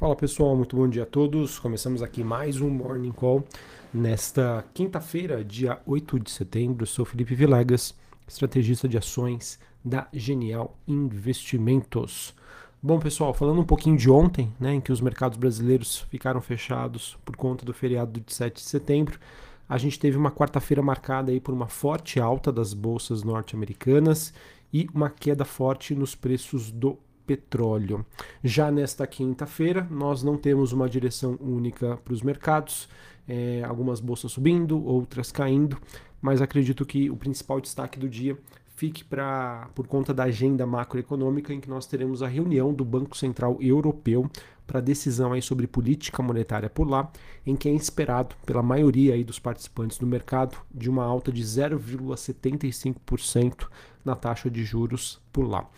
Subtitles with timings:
[0.00, 1.58] Fala pessoal, muito bom dia a todos.
[1.58, 3.44] Começamos aqui mais um Morning Call
[3.92, 6.86] nesta quinta-feira, dia 8 de setembro.
[6.86, 7.94] sou Felipe Vilegas,
[8.26, 12.34] estrategista de ações da Genial Investimentos.
[12.82, 17.18] Bom pessoal, falando um pouquinho de ontem, né, em que os mercados brasileiros ficaram fechados
[17.22, 19.20] por conta do feriado de 7 de setembro,
[19.68, 24.32] a gente teve uma quarta-feira marcada aí por uma forte alta das bolsas norte-americanas
[24.72, 28.04] e uma queda forte nos preços do petróleo.
[28.42, 32.88] Já nesta quinta-feira, nós não temos uma direção única para os mercados,
[33.28, 35.78] é, algumas bolsas subindo, outras caindo,
[36.20, 38.36] mas acredito que o principal destaque do dia
[38.80, 43.14] fique para por conta da agenda macroeconômica em que nós teremos a reunião do Banco
[43.14, 44.30] Central Europeu
[44.66, 47.12] para decisão aí sobre política monetária por lá,
[47.44, 51.42] em que é esperado pela maioria aí dos participantes do mercado de uma alta de
[51.42, 53.68] 0,75%
[54.04, 55.68] na taxa de juros por lá.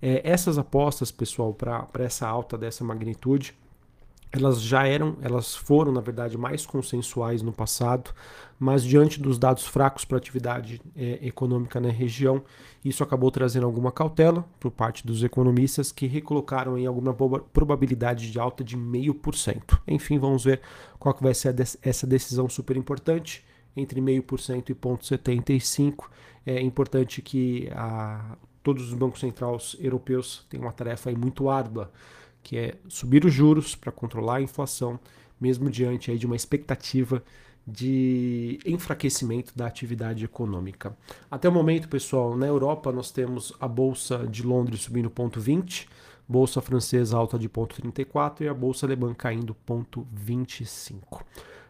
[0.00, 3.54] É, essas apostas, pessoal, para essa alta dessa magnitude,
[4.32, 8.10] elas já eram, elas foram, na verdade, mais consensuais no passado,
[8.58, 12.42] mas diante dos dados fracos para atividade é, econômica na região,
[12.84, 18.38] isso acabou trazendo alguma cautela por parte dos economistas que recolocaram em alguma probabilidade de
[18.38, 19.80] alta de 0,5%.
[19.88, 20.60] Enfim, vamos ver
[20.98, 23.44] qual que vai ser essa decisão super importante
[23.76, 26.04] entre 0,5% e 0,75%.
[26.44, 28.36] É importante que a,
[28.66, 31.88] todos os bancos centrais europeus têm uma tarefa muito árdua,
[32.42, 34.98] que é subir os juros para controlar a inflação,
[35.40, 37.22] mesmo diante aí de uma expectativa
[37.64, 40.96] de enfraquecimento da atividade econômica.
[41.30, 45.86] Até o momento, pessoal, na Europa nós temos a bolsa de Londres subindo 0,20,
[46.28, 51.22] bolsa francesa alta de 0,34 e a bolsa alemã caindo 0,25.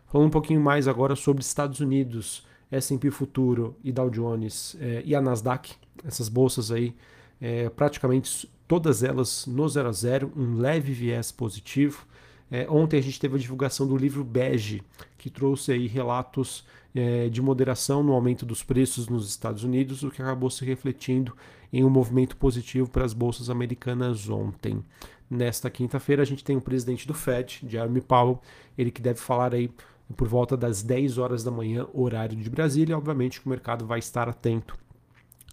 [0.06, 5.14] Falando um pouquinho mais agora sobre Estados Unidos, S&P Futuro e Dow Jones eh, e
[5.14, 6.94] a Nasdaq, essas bolsas aí,
[7.40, 12.06] é, praticamente todas elas no 0 a 0, um leve viés positivo.
[12.50, 14.82] É, ontem a gente teve a divulgação do livro Bege,
[15.18, 20.10] que trouxe aí relatos é, de moderação no aumento dos preços nos Estados Unidos, o
[20.10, 21.36] que acabou se refletindo
[21.72, 24.82] em um movimento positivo para as bolsas americanas ontem.
[25.28, 28.40] Nesta quinta-feira a gente tem o presidente do Fed, Jeremy Powell,
[28.78, 29.68] ele que deve falar aí
[30.14, 32.96] por volta das 10 horas da manhã, horário de Brasília.
[32.96, 34.76] Obviamente que o mercado vai estar atento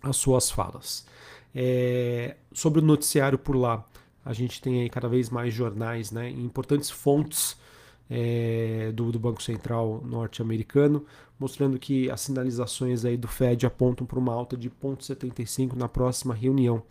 [0.01, 1.05] às suas falas.
[1.55, 3.87] É, sobre o noticiário por lá,
[4.25, 7.57] a gente tem aí cada vez mais jornais, né, importantes fontes
[8.09, 11.05] é, do, do, Banco Central norte-americano,
[11.39, 16.33] mostrando que as sinalizações aí do Fed apontam para uma alta de 0,75 na próxima
[16.33, 16.83] reunião,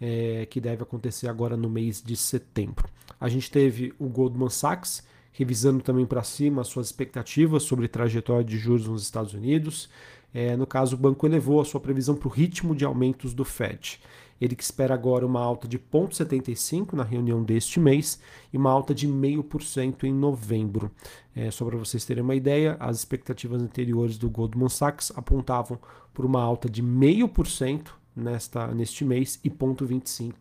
[0.00, 2.88] é, que deve acontecer agora no mês de setembro.
[3.20, 8.44] A gente teve o Goldman Sachs, revisando também para cima as suas expectativas sobre trajetória
[8.44, 9.88] de juros nos Estados Unidos.
[10.34, 13.44] É, no caso, o banco elevou a sua previsão para o ritmo de aumentos do
[13.44, 14.00] Fed.
[14.40, 18.20] Ele que espera agora uma alta de 0,75 na reunião deste mês
[18.52, 20.90] e uma alta de 0,5% em novembro.
[21.34, 25.78] É, só para vocês terem uma ideia, as expectativas anteriores do Goldman Sachs apontavam
[26.12, 30.34] por uma alta de 0,5% nesta, neste mês e 0,25%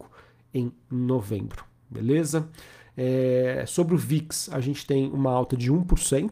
[0.53, 1.63] em novembro.
[1.89, 2.49] Beleza?
[2.95, 6.31] É, sobre o VIX, a gente tem uma alta de 1%,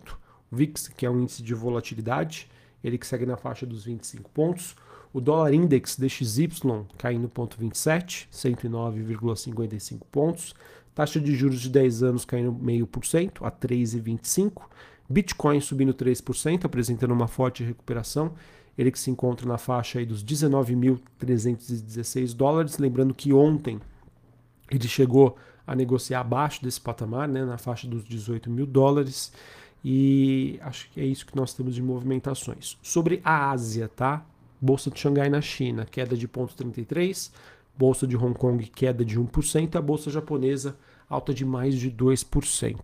[0.52, 2.50] o VIX, que é um índice de volatilidade,
[2.84, 4.76] ele que segue na faixa dos 25 pontos.
[5.12, 6.50] O dólar index DXY
[6.98, 10.54] caindo 0,27, 109,55 pontos.
[10.94, 14.62] Taxa de juros de 10 anos caindo 0,5% a 3,25.
[15.10, 18.34] Bitcoin subindo 3%, apresentando uma forte recuperação.
[18.78, 22.78] Ele que se encontra na faixa dos 19.316 dólares.
[22.78, 23.82] Lembrando que ontem
[24.70, 25.36] ele chegou
[25.70, 29.32] a negociar abaixo desse patamar, né, na faixa dos 18 mil dólares.
[29.86, 32.76] E acho que é isso que nós temos de movimentações.
[32.82, 34.26] Sobre a Ásia, tá?
[34.60, 37.30] Bolsa de Xangai na China, queda de 0,33%.
[37.78, 39.76] Bolsa de Hong Kong, queda de 1%.
[39.76, 40.76] A bolsa japonesa,
[41.08, 42.76] alta de mais de 2%.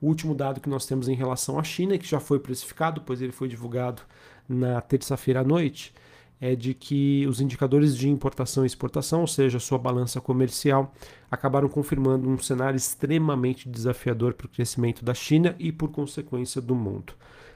[0.00, 3.20] O último dado que nós temos em relação à China, que já foi precificado, pois
[3.20, 4.02] ele foi divulgado
[4.48, 5.92] na terça-feira à noite,
[6.40, 10.92] é de que os indicadores de importação e exportação, ou seja, sua balança comercial,
[11.30, 16.74] acabaram confirmando um cenário extremamente desafiador para o crescimento da China e, por consequência, do
[16.74, 17.12] mundo.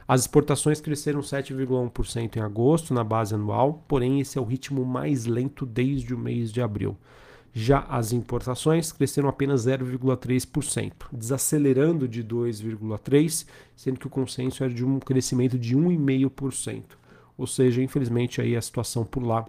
[0.06, 5.24] As exportações cresceram 7,1% em agosto na base anual, porém esse é o ritmo mais
[5.24, 6.94] lento desde o mês de abril.
[7.54, 14.84] Já as importações cresceram apenas 0,3%, desacelerando de 2,3%, sendo que o consenso era de
[14.84, 16.82] um crescimento de 1,5%.
[17.36, 19.46] Ou seja, infelizmente aí a situação por lá,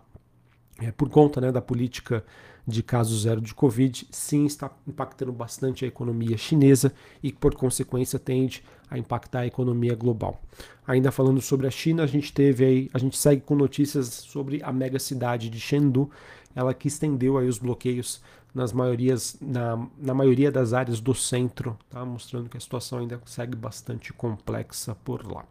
[0.79, 2.23] é, por conta né, da política
[2.67, 6.91] de caso zero de Covid, sim está impactando bastante a economia chinesa
[7.21, 10.41] e, por consequência, tende a impactar a economia global.
[10.87, 14.63] Ainda falando sobre a China, a gente teve aí, a gente segue com notícias sobre
[14.63, 16.09] a mega cidade de Chengdu,
[16.55, 18.21] ela que estendeu aí os bloqueios
[18.53, 22.05] nas maiorias, na, na maioria das áreas do centro, tá?
[22.05, 25.45] mostrando que a situação ainda segue bastante complexa por lá.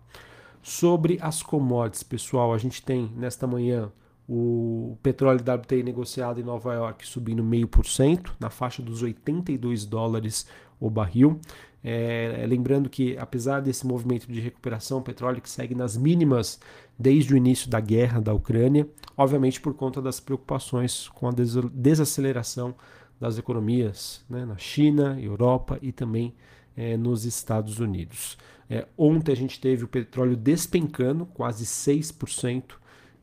[0.64, 3.92] Sobre as commodities, pessoal, a gente tem nesta manhã
[4.26, 10.46] o petróleo WTI negociado em Nova York subindo 0,5%, na faixa dos 82 dólares
[10.80, 11.38] o barril.
[11.84, 16.58] É, lembrando que, apesar desse movimento de recuperação, o petróleo que segue nas mínimas
[16.98, 18.88] desde o início da guerra da Ucrânia,
[19.18, 21.32] obviamente por conta das preocupações com a
[21.74, 22.74] desaceleração
[23.20, 26.34] das economias né, na China, Europa e também
[26.74, 28.38] é, nos Estados Unidos.
[28.68, 32.74] É, ontem a gente teve o petróleo despencando quase 6%,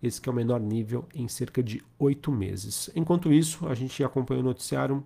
[0.02, 2.90] esse que é o menor nível em cerca de oito meses.
[2.96, 5.04] Enquanto isso, a gente acompanha o noticiário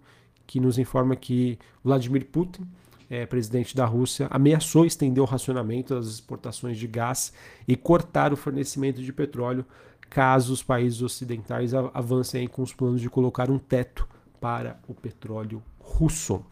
[0.47, 2.67] que nos informa que Vladimir Putin,
[3.09, 7.33] é, presidente da Rússia, ameaçou estender o racionamento das exportações de gás
[7.67, 9.65] e cortar o fornecimento de petróleo
[10.09, 14.07] caso os países ocidentais avancem com os planos de colocar um teto
[14.39, 16.43] para o petróleo russo.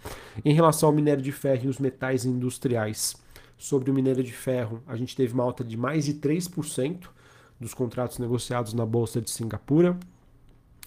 [0.44, 3.16] Em relação ao minério de ferro e os metais industriais,
[3.64, 7.08] sobre o minério de ferro, a gente teve uma alta de mais de 3%
[7.58, 9.98] dos contratos negociados na Bolsa de Singapura.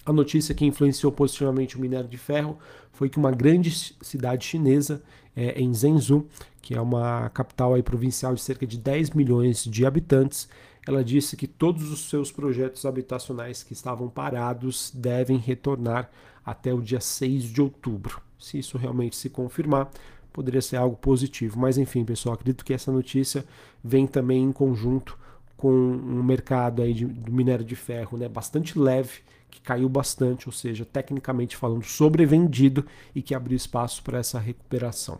[0.05, 2.59] A notícia que influenciou positivamente o minério de ferro
[2.91, 5.01] foi que uma grande cidade chinesa,
[5.35, 6.27] é, em Zhengzhou,
[6.61, 10.47] que é uma capital aí provincial de cerca de 10 milhões de habitantes,
[10.87, 16.11] ela disse que todos os seus projetos habitacionais que estavam parados devem retornar
[16.45, 18.21] até o dia 6 de outubro.
[18.37, 19.89] Se isso realmente se confirmar,
[20.37, 21.59] poderia ser algo positivo.
[21.59, 23.43] Mas enfim, pessoal, acredito que essa notícia
[23.83, 25.17] vem também em conjunto
[25.57, 30.47] com um mercado aí de, do minério de ferro né, bastante leve, que caiu bastante,
[30.47, 32.85] ou seja, tecnicamente falando, sobrevendido
[33.15, 35.15] e que abriu espaço para essa recuperação.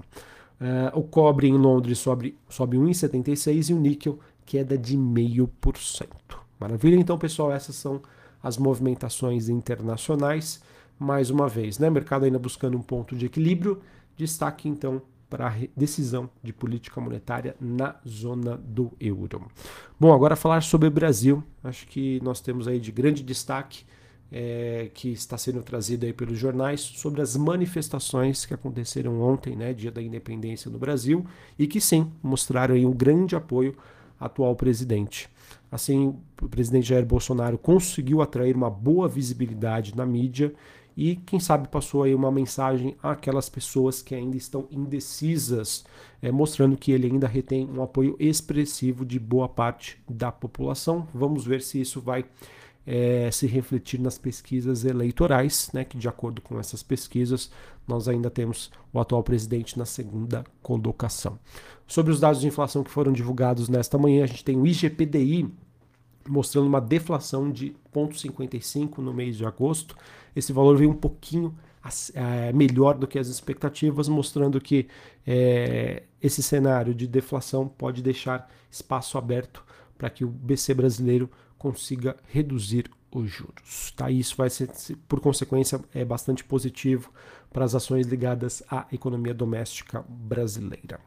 [0.62, 6.08] Uh, o cobre em Londres sobe, sobe 1,76 e o níquel queda de 0,5%.
[6.60, 6.96] Maravilha?
[6.96, 8.04] Então, pessoal, essas são
[8.44, 10.62] as movimentações internacionais.
[11.00, 11.90] Mais uma vez, né?
[11.90, 13.82] Mercado ainda buscando um ponto de equilíbrio.
[14.18, 19.50] Destaque então para a decisão de política monetária na zona do euro.
[20.00, 21.44] Bom, agora falar sobre o Brasil.
[21.64, 23.86] Acho que nós temos aí de grande destaque
[24.32, 29.74] é, que está sendo trazido aí pelos jornais sobre as manifestações que aconteceram ontem, né,
[29.74, 31.26] dia da independência no Brasil,
[31.58, 33.76] e que sim mostraram aí um grande apoio
[34.20, 35.30] ao atual presidente.
[35.72, 40.54] Assim, o presidente Jair Bolsonaro conseguiu atrair uma boa visibilidade na mídia
[40.98, 45.86] e quem sabe passou aí uma mensagem àquelas pessoas que ainda estão indecisas,
[46.20, 51.08] é, mostrando que ele ainda retém um apoio expressivo de boa parte da população.
[51.14, 52.26] Vamos ver se isso vai
[52.84, 57.52] é, se refletir nas pesquisas eleitorais, né, que de acordo com essas pesquisas
[57.88, 61.38] nós ainda temos o atual presidente na segunda colocação.
[61.86, 65.48] Sobre os dados de inflação que foram divulgados nesta manhã, a gente tem o IGPDI
[66.28, 69.96] mostrando uma deflação de 0,55 no mês de agosto.
[70.36, 71.56] Esse valor veio um pouquinho
[72.14, 74.88] é, melhor do que as expectativas, mostrando que
[75.26, 79.64] é, esse cenário de deflação pode deixar espaço aberto
[79.98, 83.92] para que o BC brasileiro consiga reduzir os juros.
[83.96, 84.12] Tá?
[84.12, 84.70] Isso vai ser,
[85.08, 87.12] por consequência, é bastante positivo
[87.52, 91.00] para as ações ligadas à economia doméstica brasileira.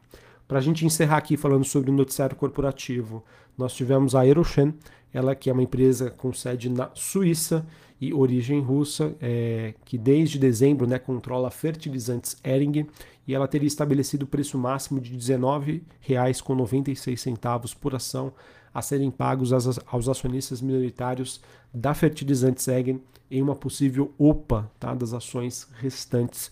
[0.51, 3.23] Para a gente encerrar aqui falando sobre o noticiário corporativo,
[3.57, 4.73] nós tivemos a Aeroshen,
[5.13, 7.65] ela que é uma empresa com sede na Suíça
[8.01, 12.85] e origem russa, é, que desde dezembro né, controla fertilizantes Ering
[13.25, 18.33] e ela teria estabelecido o preço máximo de R$ 19,96 por ação
[18.73, 21.39] a serem pagos aos acionistas minoritários
[21.73, 26.51] da Fertilizantes Ering em uma possível OPA tá, das ações restantes.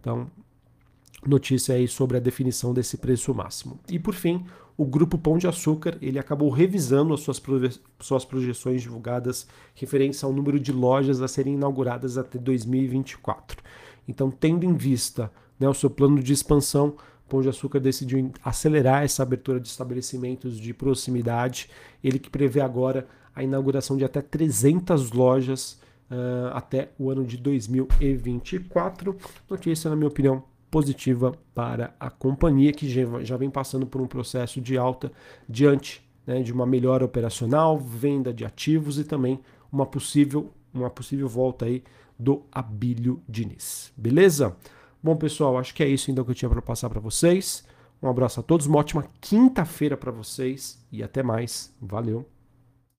[0.00, 0.30] Então,
[1.26, 3.78] notícia aí sobre a definição desse preço máximo.
[3.88, 4.44] E por fim,
[4.76, 10.24] o grupo Pão de Açúcar ele acabou revisando as suas, proje suas projeções divulgadas referentes
[10.24, 13.62] ao número de lojas a serem inauguradas até 2024.
[14.08, 16.96] Então, tendo em vista né, o seu plano de expansão,
[17.28, 21.70] Pão de Açúcar decidiu acelerar essa abertura de estabelecimentos de proximidade.
[22.02, 25.78] Ele que prevê agora a inauguração de até 300 lojas
[26.10, 29.16] uh, até o ano de 2024.
[29.48, 32.88] Notícia, na minha opinião, positiva para a companhia, que
[33.24, 35.10] já vem passando por um processo de alta
[35.48, 39.40] diante né, de uma melhora operacional, venda de ativos e também
[39.72, 41.82] uma possível, uma possível volta aí
[42.18, 43.92] do Abílio Diniz.
[43.96, 44.56] Beleza?
[45.02, 47.64] Bom, pessoal, acho que é isso então que eu tinha para passar para vocês.
[48.02, 51.74] Um abraço a todos, uma ótima quinta-feira para vocês e até mais.
[51.80, 52.39] Valeu!